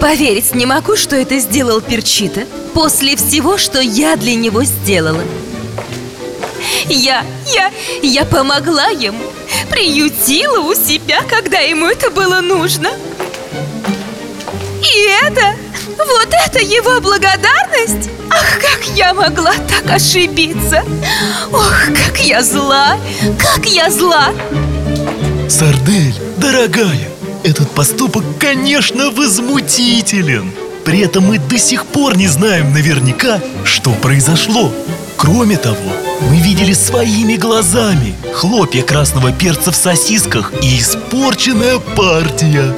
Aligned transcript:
Поверить 0.00 0.54
не 0.54 0.66
могу, 0.66 0.96
что 0.96 1.16
это 1.16 1.38
сделал 1.38 1.80
Перчита 1.80 2.46
После 2.74 3.16
всего, 3.16 3.58
что 3.58 3.80
я 3.80 4.16
для 4.16 4.34
него 4.34 4.64
сделала. 4.64 5.22
Я, 6.88 7.24
я, 7.54 7.72
я 8.02 8.24
помогла 8.24 8.86
ему 8.86 9.24
Приютила 9.70 10.60
у 10.60 10.74
себя, 10.74 11.22
когда 11.28 11.58
ему 11.58 11.86
это 11.86 12.10
было 12.10 12.40
нужно. 12.40 12.90
И 14.82 15.08
это, 15.22 15.56
вот 15.98 16.28
это 16.46 16.58
его 16.60 17.00
благодарность! 17.00 18.10
Ах, 18.30 18.60
как 18.60 18.96
я 18.96 19.14
могла 19.14 19.54
так 19.68 19.90
ошибиться! 19.90 20.84
Ох, 21.52 21.86
как 21.94 22.20
я 22.20 22.42
зла, 22.42 22.96
как 23.38 23.66
я 23.66 23.90
зла! 23.90 24.32
Сардель, 25.48 26.14
дорогая, 26.38 27.08
этот 27.44 27.70
поступок, 27.70 28.24
конечно, 28.38 29.10
возмутителен. 29.10 30.52
При 30.84 31.00
этом 31.00 31.24
мы 31.24 31.38
до 31.38 31.58
сих 31.58 31.86
пор 31.86 32.16
не 32.16 32.28
знаем 32.28 32.72
наверняка, 32.72 33.40
что 33.64 33.92
произошло. 33.92 34.72
Кроме 35.16 35.56
того, 35.56 35.92
мы 36.20 36.36
видели 36.38 36.72
своими 36.72 37.36
глазами 37.36 38.14
хлопья 38.34 38.82
красного 38.82 39.32
перца 39.32 39.72
в 39.72 39.76
сосисках 39.76 40.52
и 40.62 40.78
испорченная 40.78 41.78
партия 41.78 42.74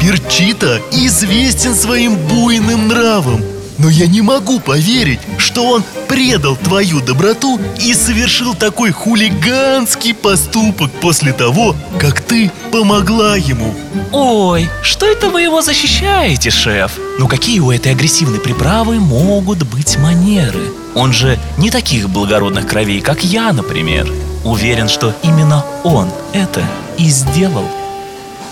Перчита 0.00 0.80
известен 0.92 1.74
своим 1.74 2.16
буйным 2.16 2.88
нравом 2.88 3.42
но 3.78 3.88
я 3.88 4.06
не 4.06 4.20
могу 4.22 4.58
поверить, 4.60 5.20
что 5.38 5.64
он 5.64 5.84
предал 6.08 6.56
твою 6.56 7.00
доброту 7.00 7.60
и 7.80 7.94
совершил 7.94 8.54
такой 8.54 8.90
хулиганский 8.90 10.14
поступок 10.14 10.90
после 11.00 11.32
того, 11.32 11.76
как 11.98 12.20
ты 12.20 12.50
помогла 12.72 13.36
ему 13.36 13.74
Ой, 14.12 14.68
что 14.82 15.06
это 15.06 15.30
вы 15.30 15.42
его 15.42 15.62
защищаете, 15.62 16.50
шеф? 16.50 16.98
Ну 17.18 17.28
какие 17.28 17.60
у 17.60 17.70
этой 17.70 17.92
агрессивной 17.92 18.40
приправы 18.40 18.98
могут 18.98 19.62
быть 19.62 19.96
манеры? 19.98 20.72
Он 20.94 21.12
же 21.12 21.38
не 21.56 21.70
таких 21.70 22.10
благородных 22.10 22.66
кровей, 22.66 23.00
как 23.00 23.22
я, 23.22 23.52
например 23.52 24.12
Уверен, 24.44 24.88
что 24.88 25.14
именно 25.22 25.64
он 25.84 26.10
это 26.32 26.62
и 26.96 27.08
сделал 27.10 27.64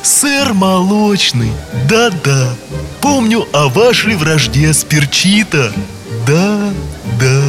Сэр 0.06 0.54
Молочный, 0.54 1.50
да-да, 1.88 2.54
помню 3.00 3.44
о 3.52 3.68
вашей 3.68 4.14
вражде 4.14 4.72
с 4.72 4.84
Перчита? 4.84 5.72
Да, 6.24 6.60
да 7.20 7.42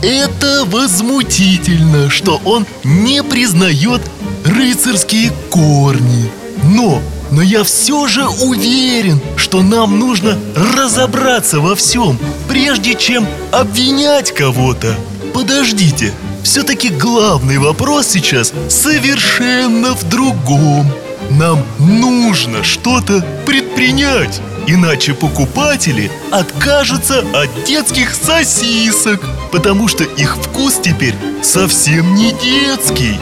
Это 0.00 0.66
возмутительно, 0.66 2.08
что 2.08 2.40
он 2.44 2.64
не 2.84 3.24
признает 3.24 4.02
рыцарские 4.44 5.32
корни. 5.50 6.30
Но, 6.62 7.02
но 7.32 7.42
я 7.42 7.64
все 7.64 8.06
же 8.06 8.24
уверен, 8.24 9.20
что 9.36 9.60
нам 9.60 9.98
нужно 9.98 10.38
разобраться 10.76 11.58
во 11.58 11.74
всем 11.74 12.16
Прежде 12.48 12.94
чем 12.94 13.26
обвинять 13.50 14.32
кого-то. 14.32 14.94
Подождите, 15.34 16.14
все-таки 16.44 16.88
главный 16.88 17.58
вопрос 17.58 18.06
сейчас 18.06 18.52
совершенно 18.68 19.96
в 19.96 20.08
другом 20.08 20.86
нам 21.30 21.64
нужно 21.78 22.62
что-то 22.64 23.24
предпринять 23.46 24.40
Иначе 24.66 25.14
покупатели 25.14 26.10
откажутся 26.30 27.24
от 27.32 27.64
детских 27.64 28.14
сосисок 28.14 29.20
Потому 29.50 29.88
что 29.88 30.04
их 30.04 30.36
вкус 30.36 30.80
теперь 30.82 31.14
совсем 31.42 32.14
не 32.14 32.32
детский. 32.32 33.18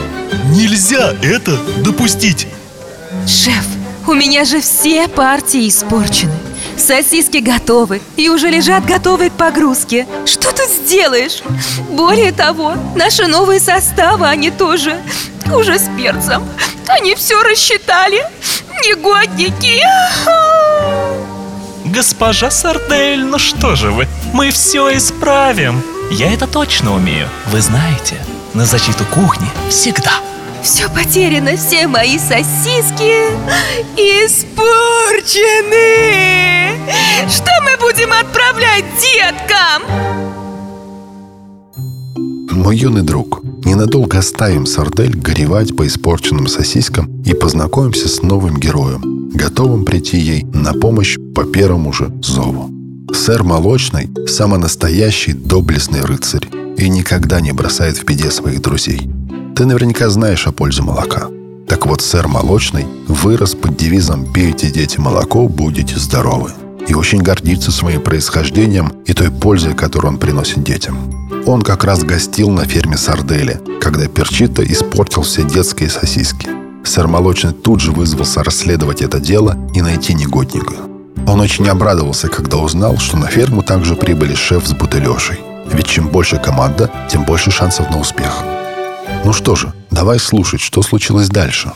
Нельзя 0.51 1.15
это 1.23 1.57
допустить. 1.79 2.49
Шеф, 3.27 3.65
у 4.07 4.13
меня 4.13 4.45
же 4.45 4.61
все 4.61 5.09
партии 5.09 5.69
испорчены. 5.69 6.33
Сосиски 6.77 7.39
готовы 7.39 8.01
и 8.17 8.29
уже 8.29 8.51
лежат 8.51 8.85
готовые 8.85 9.31
к 9.31 9.35
погрузке. 9.35 10.07
Что 10.27 10.53
тут 10.53 10.69
сделаешь? 10.69 11.43
Более 11.91 12.33
того, 12.33 12.75
наши 12.95 13.27
новые 13.27 13.59
составы, 13.59 14.27
они 14.27 14.51
тоже 14.51 15.01
уже 15.53 15.79
с 15.79 15.89
перцем. 15.97 16.45
Они 16.89 17.15
все 17.15 17.43
рассчитали. 17.43 18.23
Негодники. 18.85 19.83
Госпожа 21.85 22.51
Сардель, 22.51 23.25
ну 23.25 23.39
что 23.39 23.75
же 23.75 23.91
вы, 23.91 24.07
мы 24.33 24.51
все 24.51 24.97
исправим. 24.97 25.83
Я 26.11 26.33
это 26.33 26.47
точно 26.47 26.95
умею, 26.95 27.29
вы 27.47 27.61
знаете. 27.61 28.17
На 28.55 28.65
защиту 28.65 29.05
кухни 29.05 29.49
всегда. 29.69 30.13
Все 30.63 30.89
потеряно, 30.89 31.57
все 31.57 31.87
мои 31.87 32.19
сосиски 32.19 33.13
испорчены. 33.97 34.49
Что 37.29 37.51
мы 37.63 37.77
будем 37.79 38.13
отправлять 38.13 38.85
деткам? 39.01 39.83
Мой 42.51 42.77
юный 42.77 43.03
друг, 43.03 43.41
ненадолго 43.65 44.19
оставим 44.19 44.67
Сардель 44.67 45.17
горевать 45.17 45.77
по 45.77 45.87
испорченным 45.87 46.47
сосискам 46.47 47.23
и 47.23 47.35
познакомимся 47.35 48.09
с 48.09 48.23
новым 48.23 48.59
героем, 48.59 49.31
готовым 49.33 49.85
прийти 49.85 50.19
ей 50.19 50.45
на 50.53 50.73
помощь 50.75 51.17
по 51.35 51.45
первому 51.45 51.93
же 51.93 52.13
зову. 52.23 52.71
Сэр 53.13 53.43
Молочный– 53.43 54.11
самый 54.27 54.59
настоящий 54.59 55.33
доблестный 55.33 56.03
рыцарь 56.03 56.49
и 56.77 56.89
никогда 56.89 57.41
не 57.41 57.53
бросает 57.53 57.97
в 57.97 58.05
беде 58.05 58.31
своих 58.31 58.61
друзей. 58.61 59.11
Ты 59.57 59.65
наверняка 59.65 60.09
знаешь 60.11 60.47
о 60.47 60.53
пользе 60.53 60.83
молока. 60.83 61.29
Так 61.67 61.87
вот, 61.87 62.01
сэр 62.01 62.29
Молочный 62.29 62.87
вырос 63.09 63.55
под 63.55 63.77
девизом 63.77 64.33
«Пейте, 64.33 64.71
дети, 64.71 64.99
молоко, 64.99 65.49
будете 65.49 65.99
здоровы» 65.99 66.53
и 66.89 66.95
очень 66.95 67.19
гордится 67.19 67.71
своим 67.71 68.01
происхождением 68.01 68.89
и 69.07 69.13
той 69.13 69.31
пользой, 69.31 69.75
которую 69.75 70.15
он 70.15 70.19
приносит 70.19 70.65
детям. 70.65 70.97
Он 71.47 71.63
как 71.63 71.85
раз 71.85 72.03
гостил 72.03 72.51
на 72.51 72.65
ферме 72.65 72.97
Сардели, 72.97 73.61
когда 73.81 74.07
Перчита 74.09 74.65
испортил 74.65 75.23
все 75.23 75.43
детские 75.43 75.91
сосиски. 75.91 76.49
Сэр 76.85 77.07
Молочный 77.07 77.53
тут 77.53 77.81
же 77.81 77.93
вызвался 77.93 78.43
расследовать 78.43 79.03
это 79.03 79.21
дело 79.21 79.57
и 79.75 79.83
найти 79.83 80.15
негодника. 80.15 80.75
Он 81.27 81.41
очень 81.41 81.69
обрадовался, 81.69 82.29
когда 82.29 82.57
узнал, 82.57 82.97
что 82.99 83.19
на 83.19 83.27
ферму 83.27 83.63
также 83.63 83.95
прибыли 83.95 84.35
шеф 84.35 84.67
с 84.67 84.73
бутылешей. 84.73 85.39
Ведь 85.71 85.87
чем 85.87 86.09
больше 86.09 86.39
команда, 86.39 86.91
тем 87.11 87.25
больше 87.25 87.51
шансов 87.51 87.91
на 87.91 87.99
успех. 87.99 88.43
Ну 89.25 89.35
что 89.35 89.55
же, 89.55 89.75
давай 89.91 90.19
слушать, 90.19 90.63
что 90.63 90.81
случилось 90.81 91.29
дальше. 91.29 91.73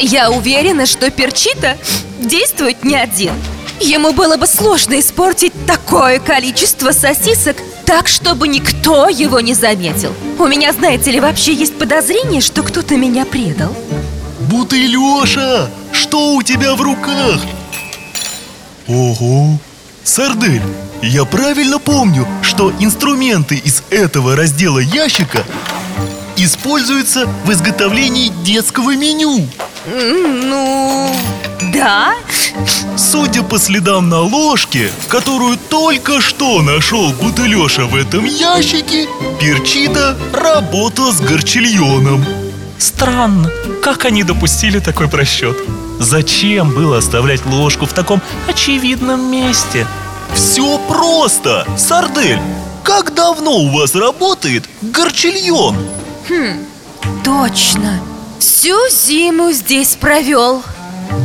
Я 0.00 0.30
уверена, 0.30 0.84
что 0.84 1.10
Перчита 1.10 1.78
действует 2.20 2.84
не 2.84 2.94
один 2.94 3.32
Ему 3.80 4.12
было 4.12 4.36
бы 4.36 4.46
сложно 4.46 4.98
испортить 4.98 5.52
такое 5.66 6.18
количество 6.18 6.92
сосисок 6.92 7.56
так, 7.84 8.08
чтобы 8.08 8.48
никто 8.48 9.08
его 9.08 9.40
не 9.40 9.54
заметил. 9.54 10.12
У 10.38 10.46
меня, 10.46 10.72
знаете 10.72 11.10
ли, 11.10 11.20
вообще 11.20 11.54
есть 11.54 11.78
подозрение, 11.78 12.40
что 12.40 12.62
кто-то 12.62 12.96
меня 12.96 13.24
предал. 13.24 13.74
Бутылеша, 14.50 15.70
что 15.92 16.34
у 16.34 16.42
тебя 16.42 16.74
в 16.74 16.82
руках? 16.82 17.40
Ого, 18.88 19.58
Сардель, 20.02 20.62
я 21.02 21.24
правильно 21.24 21.78
помню, 21.78 22.26
что 22.42 22.72
инструменты 22.80 23.56
из 23.56 23.82
этого 23.90 24.34
раздела 24.34 24.78
ящика 24.78 25.44
используются 26.36 27.26
в 27.44 27.52
изготовлении 27.52 28.32
детского 28.44 28.96
меню 28.96 29.46
Ну, 29.90 31.16
да 31.72 32.12
Судя 32.96 33.42
по 33.42 33.58
следам 33.58 34.10
на 34.10 34.20
ложке, 34.20 34.90
которую 35.08 35.56
только 35.56 36.20
что 36.20 36.60
нашел 36.60 37.12
Бутылеша 37.12 37.86
в 37.86 37.94
этом 37.94 38.26
ящике 38.26 39.08
Перчита 39.40 40.18
работал 40.32 41.12
с 41.12 41.20
горчильоном 41.20 42.24
Странно, 42.76 43.50
как 43.82 44.04
они 44.04 44.24
допустили 44.24 44.78
такой 44.78 45.08
просчет? 45.08 45.56
Зачем 45.98 46.70
было 46.70 46.98
оставлять 46.98 47.46
ложку 47.46 47.86
в 47.86 47.92
таком 47.94 48.20
очевидном 48.46 49.30
месте? 49.30 49.86
Все 50.34 50.78
просто, 50.86 51.66
Сардель 51.78 52.40
Как 52.82 53.14
давно 53.14 53.52
у 53.52 53.70
вас 53.70 53.94
работает 53.94 54.68
горчильон? 54.82 55.76
Хм, 56.28 56.58
точно 57.24 58.00
Всю 58.38 58.76
зиму 58.90 59.50
здесь 59.50 59.96
провел. 59.96 60.62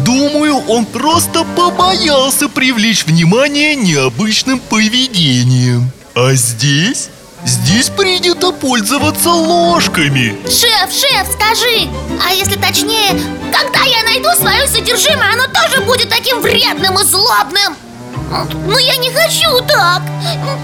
Думаю, 0.04 0.58
он 0.68 0.86
просто 0.86 1.44
побоялся 1.44 2.50
привлечь 2.50 3.06
внимание 3.06 3.76
необычным 3.76 4.60
поведением. 4.60 5.92
А 6.16 6.34
здесь? 6.34 7.10
Здесь 7.46 7.90
принято 7.90 8.52
пользоваться 8.52 9.30
ложками. 9.30 10.36
Шеф, 10.46 10.92
шеф, 10.92 11.28
скажи 11.34 11.90
А 12.26 12.34
если 12.34 12.56
точнее, 12.56 13.20
когда 13.52 13.84
я 13.84 14.02
найду 14.04 14.30
свое 14.40 14.66
содержимое 14.66 15.34
Оно 15.34 15.48
тоже 15.48 15.82
будет 15.82 16.08
таким 16.08 16.40
вредным 16.40 16.98
и 16.98 17.04
злобным? 17.04 17.76
Но 18.66 18.80
я 18.80 18.96
не 18.96 19.12
хочу 19.12 19.60
так. 19.68 20.02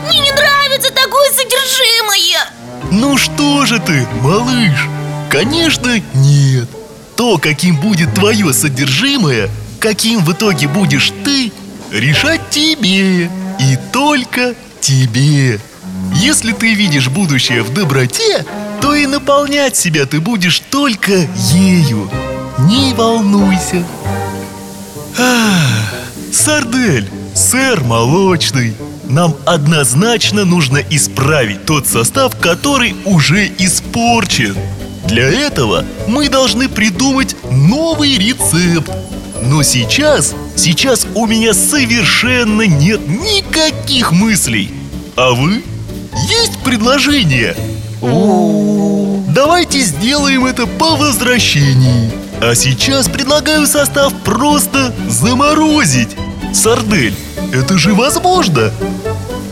Мне 0.07 0.21
не 0.21 0.31
нравится 0.31 0.91
такое 0.93 1.29
содержимое. 1.31 2.49
Ну 2.91 3.17
что 3.17 3.65
же 3.65 3.79
ты, 3.79 4.07
малыш 4.21 4.87
Конечно, 5.29 6.01
нет. 6.15 6.67
То, 7.15 7.37
каким 7.37 7.77
будет 7.77 8.13
твое 8.15 8.51
содержимое, 8.53 9.49
каким 9.79 10.23
в 10.23 10.31
итоге 10.33 10.67
будешь 10.67 11.13
ты, 11.23 11.51
решать 11.91 12.49
тебе 12.49 13.25
и 13.59 13.77
только 13.91 14.55
тебе. 14.81 15.59
Если 16.15 16.51
ты 16.51 16.73
видишь 16.73 17.09
будущее 17.09 17.61
в 17.61 17.73
доброте, 17.73 18.45
то 18.81 18.95
и 18.95 19.05
наполнять 19.05 19.75
себя 19.75 20.05
ты 20.05 20.19
будешь 20.19 20.61
только 20.71 21.27
ею. 21.53 22.09
Не 22.59 22.93
волнуйся. 22.93 23.85
Сардель, 26.31 27.09
сэр 27.35 27.83
молочный, 27.83 28.75
нам 29.05 29.35
однозначно 29.45 30.45
нужно 30.45 30.77
исправить 30.89 31.65
тот 31.65 31.87
состав, 31.87 32.39
который 32.39 32.95
уже 33.05 33.47
испорчен. 33.57 34.55
Для 35.09 35.27
этого 35.27 35.83
мы 36.07 36.29
должны 36.29 36.69
придумать 36.69 37.35
новый 37.49 38.15
рецепт. 38.19 38.91
Но 39.41 39.63
сейчас, 39.63 40.35
сейчас 40.55 41.07
у 41.15 41.25
меня 41.25 41.55
совершенно 41.55 42.61
нет 42.61 43.01
никаких 43.07 44.11
мыслей. 44.11 44.71
А 45.15 45.31
вы? 45.31 45.63
Есть 46.29 46.59
предложение? 46.63 47.55
Давайте 49.33 49.79
сделаем 49.79 50.45
это 50.45 50.67
по 50.67 50.95
возвращении. 50.95 52.11
А 52.39 52.53
сейчас 52.53 53.09
предлагаю 53.09 53.65
состав 53.65 54.13
просто 54.23 54.93
заморозить. 55.07 56.15
Сардель, 56.53 57.15
это 57.51 57.79
же 57.79 57.95
возможно. 57.95 58.71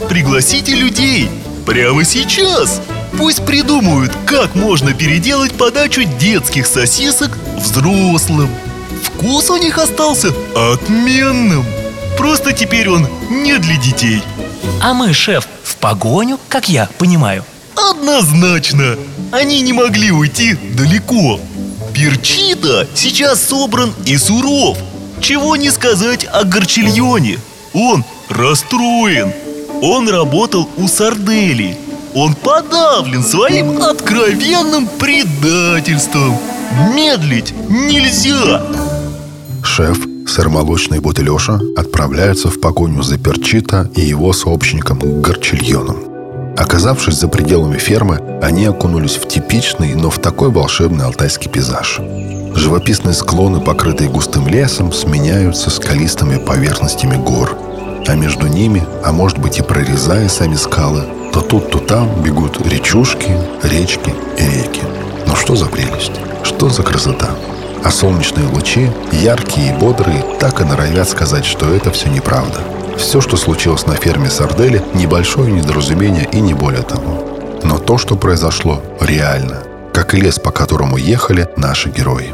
Пригласите 0.08 0.76
людей 0.76 1.32
прямо 1.66 2.04
сейчас. 2.04 2.80
Пусть 3.18 3.46
придумают, 3.46 4.12
как 4.26 4.56
можно 4.56 4.94
переделать 4.94 5.54
подачу 5.54 6.04
детских 6.04 6.68
сосисок 6.68 7.32
взрослым. 7.58 8.50
Вкус 9.04 9.50
у 9.50 9.58
них 9.58 9.78
остался 9.78 10.34
отменным. 10.56 11.66
Просто 12.18 12.54
теперь 12.54 12.90
он 12.90 13.08
не 13.30 13.58
для 13.58 13.78
детей. 13.78 14.22
А 14.82 14.94
мы, 14.94 15.14
шеф, 15.14 15.48
в 15.64 15.76
погоню, 15.78 16.40
как 16.48 16.70
я 16.70 16.88
понимаю 16.98 17.44
Однозначно! 17.90 18.98
Они 19.32 19.62
не 19.62 19.74
могли 19.74 20.12
уйти 20.12 20.56
далеко. 20.76 21.40
Перчита 21.94 22.88
сейчас 22.94 23.44
собран 23.44 23.94
и 24.06 24.18
суров. 24.18 24.78
Чего 25.20 25.56
не 25.56 25.70
сказать 25.72 26.26
о 26.32 26.44
Горчильоне. 26.44 27.40
Он 27.74 28.04
расстроен. 28.30 29.34
Он 29.82 30.10
работал 30.10 30.70
у 30.78 30.88
Сардели. 30.88 31.78
Он 32.18 32.34
подавлен 32.34 33.22
своим 33.22 33.80
откровенным 33.80 34.88
предательством. 34.88 36.36
Медлить 36.96 37.54
нельзя. 37.70 38.64
Шеф, 39.64 40.00
сэр 40.26 40.50
Молочный 40.50 41.00
Бот 41.00 41.20
и 41.20 41.22
Леша 41.22 41.60
отправляются 41.78 42.50
в 42.50 42.60
погоню 42.60 43.04
за 43.04 43.20
Перчита 43.20 43.92
и 43.94 44.02
его 44.02 44.34
сообщником 44.34 45.22
Горчильоном. 45.22 45.98
Оказавшись 46.58 47.20
за 47.20 47.28
пределами 47.28 47.78
фермы, 47.78 48.40
они 48.42 48.66
окунулись 48.66 49.18
в 49.18 49.28
типичный, 49.28 49.94
но 49.94 50.10
в 50.10 50.18
такой 50.18 50.50
волшебный 50.50 51.06
алтайский 51.06 51.52
пейзаж. 51.52 52.00
Живописные 52.56 53.14
склоны, 53.14 53.62
покрытые 53.62 54.10
густым 54.10 54.48
лесом, 54.48 54.92
сменяются 54.92 55.70
скалистыми 55.70 56.40
поверхностями 56.40 57.16
гор. 57.24 57.56
А 58.08 58.16
между 58.16 58.48
ними, 58.48 58.84
а 59.04 59.12
может 59.12 59.38
быть 59.38 59.60
и 59.60 59.62
прорезая 59.62 60.30
сами 60.30 60.56
скалы, 60.56 61.04
то 61.38 61.44
тут, 61.44 61.70
то 61.70 61.78
там 61.78 62.24
бегут 62.24 62.66
речушки, 62.66 63.38
речки 63.62 64.12
и 64.40 64.44
реки. 64.44 64.82
Но 65.28 65.36
что 65.36 65.56
за 65.56 65.68
прелесть? 65.68 66.14
Что 66.44 66.68
за 66.70 66.82
красота? 66.82 67.30
А 67.84 67.92
солнечные 67.92 68.48
лучи, 68.48 68.90
яркие 69.12 69.70
и 69.70 69.78
бодрые, 69.78 70.26
так 70.40 70.62
и 70.62 70.64
норовят 70.64 71.08
сказать, 71.08 71.46
что 71.46 71.72
это 71.72 71.92
все 71.92 72.10
неправда. 72.10 72.60
Все, 72.98 73.22
что 73.22 73.38
случилось 73.38 73.86
на 73.86 73.96
ферме 73.96 74.32
Сардели, 74.32 74.84
небольшое 74.96 75.52
недоразумение 75.52 76.28
и 76.32 76.40
не 76.40 76.56
более 76.56 76.82
того. 76.82 77.60
Но 77.64 77.78
то, 77.78 78.00
что 78.00 78.16
произошло, 78.16 78.82
реально. 79.00 79.64
Как 79.94 80.16
лес, 80.16 80.40
по 80.40 80.50
которому 80.50 80.98
ехали 80.98 81.48
наши 81.56 81.90
герои. 81.90 82.34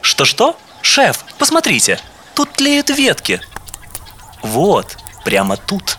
Что-что? 0.00 0.56
Шеф, 0.80 1.24
посмотрите, 1.38 1.98
тут 2.34 2.52
тлеют 2.52 2.88
ветки 2.90 3.40
Вот, 4.42 4.96
прямо 5.24 5.56
тут 5.56 5.98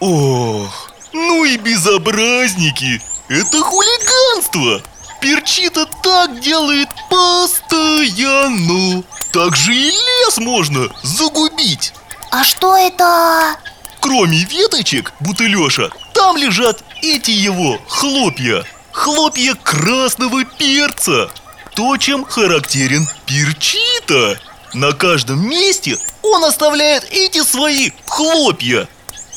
Ох, 0.00 0.81
ну 1.12 1.44
и 1.44 1.56
безобразники! 1.56 3.00
Это 3.28 3.60
хулиганство! 3.60 4.82
Перчита 5.20 5.86
так 6.02 6.40
делает 6.40 6.88
постоянно! 7.10 9.02
Так 9.32 9.56
же 9.56 9.74
и 9.74 9.90
лес 9.90 10.38
можно 10.38 10.88
загубить! 11.02 11.92
А 12.30 12.44
что 12.44 12.76
это? 12.76 13.56
Кроме 14.00 14.38
веточек, 14.44 15.12
Бутылеша, 15.20 15.90
там 16.12 16.36
лежат 16.36 16.82
эти 17.02 17.30
его 17.30 17.78
хлопья 17.88 18.64
Хлопья 18.90 19.54
красного 19.54 20.44
перца 20.44 21.30
То, 21.74 21.96
чем 21.96 22.24
характерен 22.24 23.08
перчита 23.26 24.40
На 24.74 24.92
каждом 24.92 25.48
месте 25.48 25.98
он 26.22 26.44
оставляет 26.44 27.04
эти 27.10 27.42
свои 27.44 27.90
хлопья 28.06 28.88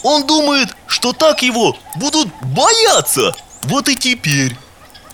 Он 0.04 0.26
думает, 0.26 0.76
что 1.06 1.14
так 1.14 1.44
его 1.44 1.78
будут 1.98 2.30
бояться. 2.42 3.36
Вот 3.66 3.88
и 3.90 3.96
теперь 3.96 4.58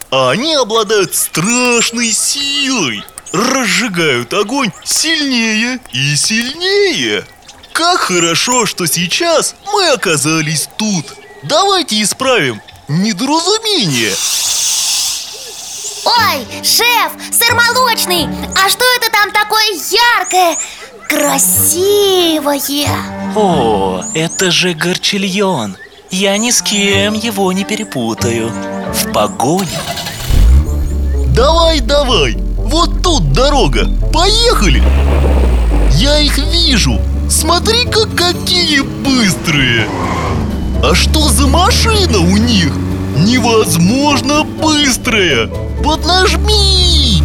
А 0.09 0.29
они 0.29 0.53
обладают 0.55 1.13
страшной 1.13 2.13
силой 2.13 3.03
Разжигают 3.33 4.33
огонь 4.33 4.71
сильнее 4.85 5.81
и 5.91 6.15
сильнее. 6.15 7.25
Как 7.73 7.99
хорошо, 7.99 8.65
что 8.65 8.85
сейчас 8.85 9.55
мы 9.65 9.89
оказались 9.89 10.69
тут. 10.77 11.07
Давайте 11.43 12.01
исправим 12.01 12.61
недоразумение. 12.88 14.15
Ой, 16.05 16.47
шеф, 16.63 17.11
сыр 17.31 17.53
молочный. 17.53 18.27
А 18.55 18.69
что 18.69 18.85
это 19.01 19.12
там 19.12 19.31
такое 19.31 19.65
яркое, 20.19 20.57
красивое? 21.07 22.89
О, 23.36 24.03
это 24.13 24.51
же 24.51 24.74
горчильон 24.74 25.77
Я 26.09 26.38
ни 26.38 26.51
с 26.51 26.62
кем 26.62 27.13
его 27.13 27.51
не 27.51 27.63
перепутаю 27.63 28.51
В 28.94 29.12
погоню 29.12 29.68
Давай, 31.36 31.80
давай, 31.80 32.36
вот 32.57 33.01
тут 33.01 33.31
дорога, 33.31 33.88
поехали 34.13 34.84
Я 35.93 36.20
их 36.20 36.38
вижу, 36.38 37.00
Смотри-ка, 37.29 38.08
какие 38.08 38.81
быстрые! 38.81 39.88
А 40.84 40.93
что 40.93 41.29
за 41.29 41.48
машина 41.48 42.20
у 42.20 42.36
них? 42.36 42.74
Невозможно 43.15 44.43
быстрая! 44.43 45.48
Поднажми! 45.81 47.24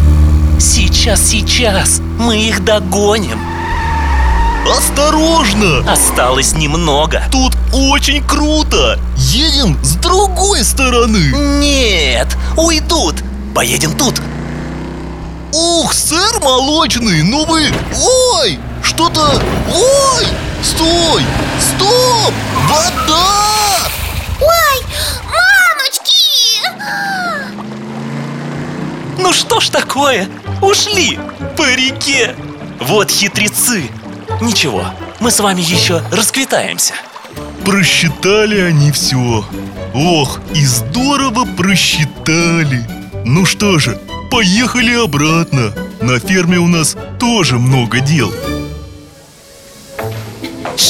Сейчас, 0.59 1.21
сейчас, 1.21 1.99
мы 2.17 2.37
их 2.39 2.65
догоним 2.65 3.39
Осторожно! 4.75 5.89
Осталось 5.91 6.53
немного 6.53 7.21
Тут 7.31 7.55
очень 7.71 8.23
круто! 8.25 8.99
Едем 9.17 9.77
с 9.83 9.95
другой 9.97 10.63
стороны! 10.63 11.31
Нет, 11.59 12.35
уйдут 12.57 13.15
Поедем 13.53 13.95
тут 13.95 14.19
Ух, 15.53 15.93
сэр 15.93 16.39
молочный, 16.41 17.21
ну 17.23 17.45
вы... 17.45 17.71
Ой! 18.41 18.59
Что-то... 18.83 19.41
Ой! 19.73 20.27
Стой! 20.63 21.23
Стоп! 21.59 22.33
Вода! 22.67 23.89
Ой, 24.41 24.81
мамочки! 25.23 26.61
Ну 29.17 29.31
что 29.33 29.59
ж 29.59 29.69
такое? 29.69 30.27
Ушли 30.61 31.19
по 31.55 31.73
реке. 31.75 32.35
Вот 32.79 33.11
хитрецы. 33.11 33.83
Ничего, 34.41 34.85
мы 35.19 35.31
с 35.31 35.39
вами 35.39 35.61
еще 35.61 36.01
расквитаемся. 36.11 36.93
Просчитали 37.65 38.59
они 38.59 38.91
все 38.91 39.45
Ох, 39.93 40.39
и 40.53 40.63
здорово 40.65 41.45
просчитали. 41.45 42.87
Ну 43.25 43.45
что 43.45 43.79
же, 43.79 43.99
поехали 44.31 44.93
обратно. 44.93 45.73
На 46.01 46.19
ферме 46.19 46.57
у 46.59 46.67
нас 46.67 46.95
тоже 47.19 47.57
много 47.57 47.99
дел 47.99 48.31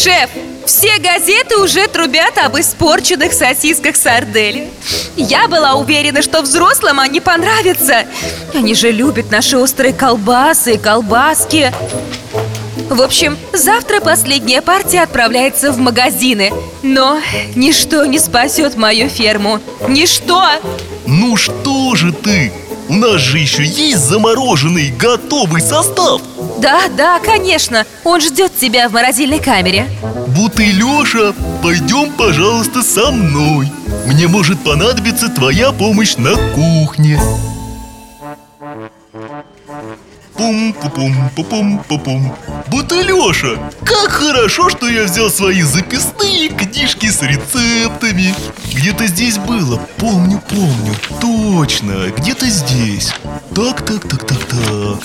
Шеф, 0.08 0.30
все 0.66 1.00
газеты 1.00 1.58
уже 1.58 1.86
трубят 1.90 2.38
об 2.38 2.58
испорченных 2.58 3.34
сосисках 3.34 3.98
сардели. 3.98 4.70
Я 5.18 5.50
была 5.50 5.74
уверена, 5.74 6.22
что 6.22 6.42
взрослым 6.42 7.02
они 7.02 7.20
понравятся. 7.20 8.06
Они 8.54 8.74
же 8.74 8.92
любят 8.92 9.32
наши 9.32 9.58
острые 9.58 9.94
колбасы 9.94 10.76
и 10.76 10.78
колбаски. 10.78 11.74
В 12.90 13.02
общем, 13.02 13.38
завтра 13.52 14.00
последняя 14.00 14.62
партия 14.62 15.02
отправляется 15.02 15.74
в 15.74 15.78
магазины. 15.78 16.54
Но 16.84 17.20
ничто 17.56 18.06
не 18.06 18.20
спасет 18.20 18.78
мою 18.78 19.10
ферму. 19.10 19.60
Ничто! 19.90 20.42
Ну 21.06 21.36
что 21.36 21.96
же 21.96 22.14
ты? 22.14 22.54
У 22.90 22.94
нас 22.94 23.20
же 23.20 23.40
еще 23.40 23.66
есть 23.66 24.06
замороженный 24.06 24.92
готовый 24.92 25.62
состав. 25.62 26.22
Да, 26.60 26.84
да, 26.96 27.20
конечно. 27.20 27.86
Он 28.04 28.22
ждет 28.22 28.56
тебя 28.58 28.88
в 28.88 28.94
морозильной 28.94 29.40
камере. 29.40 29.88
Бутылеша, 30.28 31.34
пойдем, 31.62 32.14
пожалуйста, 32.14 32.82
со 32.84 33.12
мной. 33.12 33.72
Мне 34.06 34.28
может 34.28 34.64
понадобиться 34.64 35.28
твоя 35.30 35.72
помощь 35.72 36.16
на 36.16 36.36
кухне 36.54 37.20
Пум-пум-пум-пум-пум 40.38 42.36
Бутылеша, 42.68 43.58
как 43.84 44.12
хорошо, 44.12 44.70
что 44.70 44.88
я 44.88 45.04
взял 45.06 45.30
свои 45.30 45.62
записные 45.64 46.50
книжки 46.50 47.10
с 47.10 47.22
рецептами. 47.24 48.36
Где-то 48.74 49.08
здесь 49.08 49.38
было, 49.38 49.80
помню, 49.98 50.42
помню. 50.50 50.94
Точно, 51.20 52.10
где-то 52.16 52.46
здесь. 52.48 53.12
Так, 53.56 53.86
так, 53.86 54.08
так, 54.08 54.28
так, 54.28 54.40
так. 54.46 55.00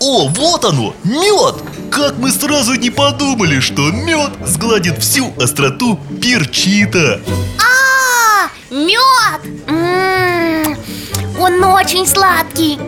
О, 0.00 0.28
вот 0.28 0.64
оно, 0.64 0.94
мед! 1.04 1.56
Как 1.90 2.18
мы 2.18 2.30
сразу 2.30 2.74
не 2.74 2.90
подумали, 2.90 3.60
что 3.60 3.90
мед 3.90 4.32
сгладит 4.46 4.98
всю 5.02 5.32
остроту 5.40 5.98
перчита. 6.20 7.20
А, 7.58 8.48
мед! 8.70 9.40
М-м, 9.66 10.76
Он 11.38 11.64
очень 11.64 12.06
сладкий. 12.06 12.78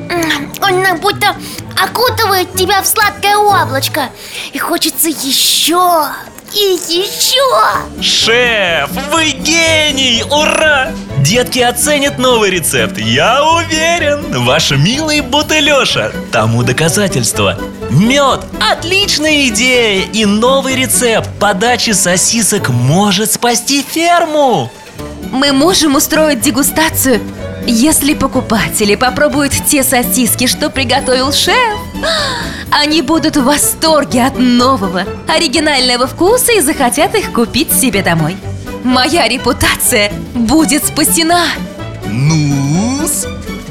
Он 0.62 1.00
будто 1.00 1.36
окутывает 1.82 2.52
тебя 2.54 2.82
в 2.82 2.86
сладкое 2.86 3.36
облачко. 3.36 4.10
И 4.52 4.58
хочется 4.58 5.08
еще 5.08 6.08
и 6.54 6.78
еще. 6.88 8.00
Шеф, 8.00 8.90
вы 9.12 9.30
гений! 9.30 10.22
Ура! 10.30 10.92
Детки 11.18 11.58
оценят 11.58 12.18
новый 12.18 12.50
рецепт, 12.50 12.98
я 12.98 13.42
уверен 13.42 14.44
Ваша 14.44 14.76
милая 14.76 15.22
бутылеша 15.22 16.12
Тому 16.30 16.62
доказательство. 16.62 17.58
Мед– 17.90 18.42
отличная 18.72 19.48
идея 19.48 20.06
И 20.12 20.26
новый 20.26 20.76
рецепт 20.76 21.28
подачи 21.40 21.90
сосисок 21.90 22.68
может 22.68 23.32
спасти 23.32 23.82
ферму. 23.82 24.70
Мы 25.32 25.52
можем 25.52 25.96
устроить 25.96 26.40
дегустацию 26.40 27.20
Если 27.66 28.14
покупатели 28.14 28.94
попробуют 28.94 29.52
те 29.66 29.82
сосиски, 29.82 30.46
что 30.46 30.68
приготовил 30.68 31.32
шеф 31.32 31.78
Они 32.70 33.00
будут 33.00 33.36
в 33.36 33.44
восторге 33.44 34.24
от 34.24 34.38
нового, 34.38 35.04
оригинального 35.26 36.06
вкуса 36.06 36.52
И 36.52 36.60
захотят 36.60 37.14
их 37.14 37.32
купить 37.32 37.72
себе 37.72 38.02
домой. 38.02 38.36
Моя 38.82 39.28
репутация 39.28 40.12
будет 40.34 40.84
спасена! 40.84 41.46
Ну 42.06 42.54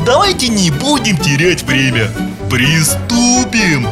давайте 0.05 0.47
не 0.47 0.71
будем 0.71 1.17
терять 1.17 1.63
время. 1.63 2.09
Приступим. 2.50 3.88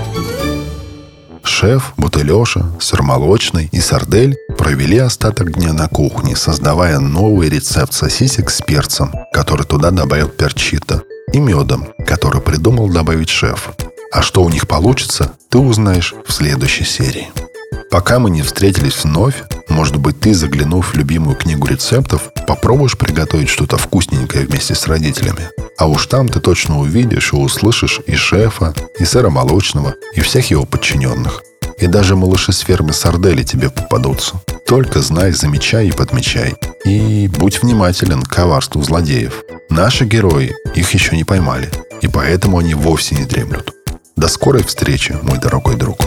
Шеф, 1.44 1.94
Бутылеша, 1.98 2.66
Сырмолочный 2.80 3.70
и 3.72 3.80
Сардель 3.80 4.36
провели 4.62 5.00
остаток 5.00 5.54
дня 5.54 5.74
на 5.74 5.88
кухне, 5.88 6.36
создавая 6.36 7.00
новый 7.00 7.50
рецепт 7.50 7.94
сосисек 7.94 8.52
с 8.52 8.62
перцем, 8.62 9.12
который 9.34 9.66
туда 9.66 9.90
добавил 9.90 10.30
перчита, 10.30 11.02
и 11.34 11.40
медом, 11.40 11.88
который 12.06 12.42
придумал 12.42 12.88
добавить 12.88 13.30
шеф. 13.30 13.72
А 14.14 14.22
что 14.22 14.44
у 14.44 14.50
них 14.50 14.68
получится, 14.68 15.32
ты 15.50 15.58
узнаешь 15.58 16.14
в 16.28 16.32
следующей 16.32 16.84
серии. 16.84 17.30
Пока 17.90 18.20
мы 18.20 18.30
не 18.30 18.44
встретились 18.44 19.04
вновь, 19.04 19.42
может 19.68 19.98
быть, 19.98 20.20
ты, 20.20 20.36
заглянув 20.36 20.94
в 20.94 20.96
любимую 20.96 21.36
книгу 21.36 21.66
рецептов, 21.66 22.30
попробуешь 22.46 23.00
приготовить 23.00 23.50
что-то 23.50 23.80
вкусненькое 23.80 24.46
вместе 24.46 24.76
с 24.76 24.86
родителями. 24.86 25.50
А 25.80 25.88
уж 25.88 26.06
там 26.06 26.30
ты 26.30 26.40
точно 26.40 26.80
увидишь 26.80 27.34
и 27.34 27.36
услышишь 27.36 28.00
и 28.06 28.14
шефа, 28.14 28.76
и 29.00 29.06
сэра 29.06 29.32
молочного, 29.32 29.96
и 30.14 30.22
всех 30.22 30.52
его 30.52 30.66
подчиненных. 30.66 31.42
И 31.82 31.88
даже 31.88 32.16
малыши 32.16 32.54
с 32.54 32.60
фермы 32.60 32.94
Сардели 32.94 33.44
тебе 33.44 33.72
попадутся. 33.72 34.36
Только 34.68 35.02
знай, 35.02 35.32
замечай 35.32 35.88
и 35.88 35.92
подмечай. 35.92 36.54
И 36.86 37.28
будь 37.28 37.62
внимателен 37.62 38.22
к 38.22 38.30
коварству 38.30 38.84
злодеев. 38.84 39.44
Наши 39.70 40.06
герои 40.06 40.54
их 40.76 40.92
еще 40.94 41.16
не 41.16 41.24
поймали, 41.24 41.70
и 42.02 42.08
поэтому 42.08 42.60
они 42.60 42.76
вовсе 42.76 43.16
не 43.16 43.26
дремлют. 43.26 43.74
До 44.16 44.28
скорой 44.28 44.64
встречи, 44.64 45.18
мой 45.24 45.40
дорогой 45.40 45.76
друг. 45.76 45.98